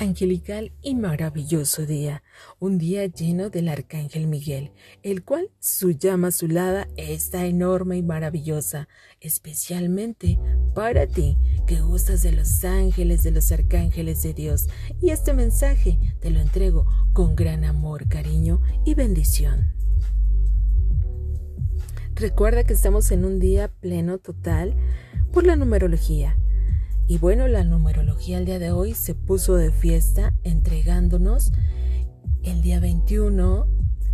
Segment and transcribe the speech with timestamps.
[0.00, 2.22] angelical y maravilloso día,
[2.58, 4.72] un día lleno del arcángel Miguel,
[5.02, 8.88] el cual su llama azulada está enorme y maravillosa,
[9.20, 10.38] especialmente
[10.74, 14.68] para ti que gustas de los ángeles, de los arcángeles de Dios.
[15.02, 19.70] Y este mensaje te lo entrego con gran amor, cariño y bendición.
[22.14, 24.74] Recuerda que estamos en un día pleno total
[25.30, 26.39] por la numerología
[27.10, 31.50] y bueno, la numerología el día de hoy se puso de fiesta entregándonos
[32.44, 33.66] el día 21,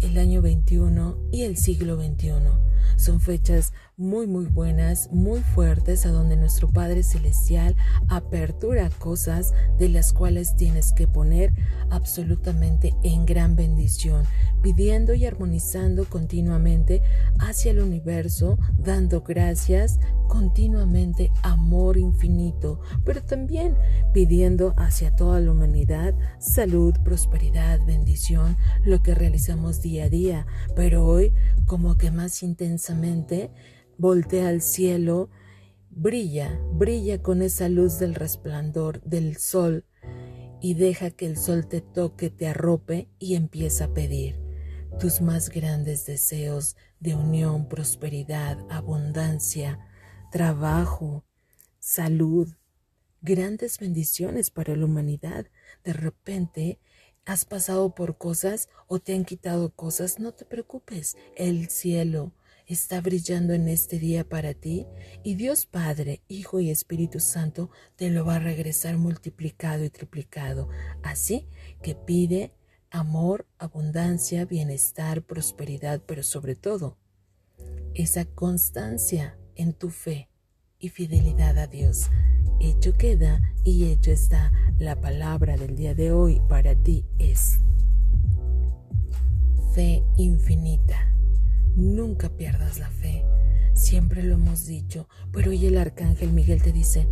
[0.00, 2.58] el año 21 y el siglo 21.
[2.96, 7.74] Son fechas muy muy buenas, muy fuertes, a donde nuestro Padre Celestial
[8.08, 11.52] apertura cosas de las cuales tienes que poner
[11.90, 14.24] absolutamente en gran bendición,
[14.62, 17.02] pidiendo y armonizando continuamente
[17.40, 23.76] hacia el universo, dando gracias continuamente, amor infinito, pero también
[24.14, 31.04] pidiendo hacia toda la humanidad salud, prosperidad, bendición, lo que realizamos día a día, pero
[31.04, 31.32] hoy
[31.66, 33.50] como que más intensamente
[33.98, 35.28] voltea al cielo,
[35.90, 39.84] brilla, brilla con esa luz del resplandor del sol
[40.60, 44.40] y deja que el sol te toque, te arrope y empieza a pedir
[44.98, 49.78] tus más grandes deseos de unión, prosperidad, abundancia,
[50.32, 51.24] trabajo,
[51.78, 52.48] salud,
[53.20, 55.46] grandes bendiciones para la humanidad.
[55.84, 56.80] De repente
[57.24, 62.32] has pasado por cosas o te han quitado cosas, no te preocupes, el cielo
[62.68, 64.86] está brillando en este día para ti
[65.24, 70.68] y Dios Padre, Hijo y Espíritu Santo te lo va a regresar multiplicado y triplicado.
[71.02, 71.48] Así
[71.82, 72.52] que pide
[72.90, 76.98] amor, abundancia, bienestar, prosperidad, pero sobre todo
[77.94, 80.28] esa constancia en tu fe
[80.78, 82.10] y fidelidad a Dios.
[82.60, 84.52] Hecho queda y hecho está.
[84.78, 87.58] La palabra del día de hoy para ti es
[89.74, 91.17] fe infinita.
[91.78, 93.24] Nunca pierdas la fe.
[93.72, 97.06] Siempre lo hemos dicho, pero hoy el arcángel Miguel te dice,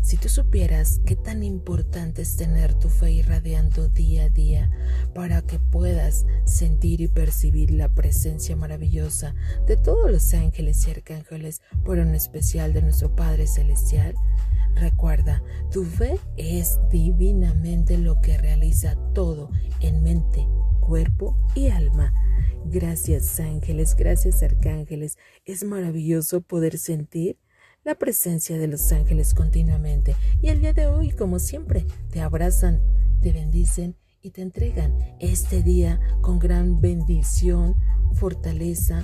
[0.00, 4.70] si tú supieras qué tan importante es tener tu fe irradiando día a día
[5.14, 9.34] para que puedas sentir y percibir la presencia maravillosa
[9.66, 14.14] de todos los ángeles y arcángeles, pero en especial de nuestro Padre Celestial,
[14.74, 20.48] recuerda, tu fe es divinamente lo que realiza todo en mente,
[20.92, 22.12] cuerpo y alma.
[22.66, 25.16] Gracias ángeles, gracias arcángeles.
[25.46, 27.38] Es maravilloso poder sentir
[27.82, 30.14] la presencia de los ángeles continuamente.
[30.42, 32.82] Y el día de hoy, como siempre, te abrazan,
[33.22, 37.74] te bendicen y te entregan este día con gran bendición,
[38.12, 39.02] fortaleza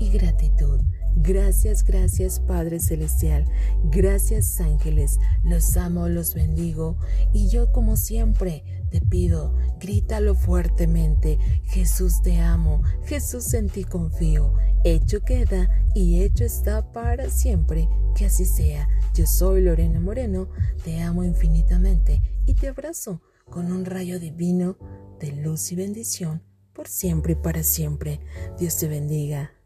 [0.00, 0.80] y gratitud.
[1.14, 3.44] Gracias, gracias Padre Celestial.
[3.84, 5.20] Gracias ángeles.
[5.44, 6.96] Los amo, los bendigo.
[7.32, 11.38] Y yo como siempre te pido, grítalo fuertemente.
[11.64, 12.82] Jesús te amo.
[13.04, 14.54] Jesús en ti confío.
[14.84, 17.88] Hecho queda y hecho está para siempre.
[18.14, 18.88] Que así sea.
[19.14, 20.48] Yo soy Lorena Moreno.
[20.84, 24.76] Te amo infinitamente y te abrazo con un rayo divino
[25.20, 28.20] de luz y bendición por siempre y para siempre.
[28.58, 29.57] Dios te bendiga.